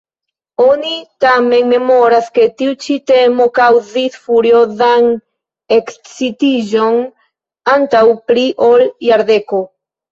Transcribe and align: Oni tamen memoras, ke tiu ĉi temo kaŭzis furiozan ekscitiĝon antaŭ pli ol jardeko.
Oni 0.67 0.93
tamen 1.25 1.67
memoras, 1.73 2.31
ke 2.39 2.47
tiu 2.63 2.73
ĉi 2.85 2.97
temo 3.13 3.47
kaŭzis 3.59 4.17
furiozan 4.25 5.13
ekscitiĝon 5.79 7.01
antaŭ 7.79 8.07
pli 8.31 8.51
ol 8.73 8.91
jardeko. 9.13 9.67